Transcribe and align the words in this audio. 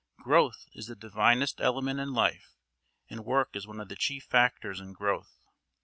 Growth 0.17 0.65
is 0.73 0.87
the 0.87 0.95
divinest 0.95 1.61
element 1.61 1.99
in 1.99 2.11
life, 2.11 2.55
and 3.07 3.23
work 3.23 3.55
is 3.55 3.67
one 3.67 3.79
of 3.79 3.87
the 3.87 3.95
chief 3.95 4.23
factors 4.23 4.79
in 4.79 4.93
growth. 4.93 5.37